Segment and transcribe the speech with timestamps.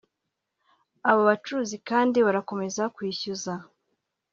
[1.09, 3.53] Abo bacuruzi kandi barakomeza kwishyuza